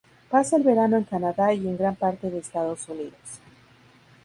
[0.31, 3.39] Pasa el verano en Canadá y en gran parte de Estados Unidos.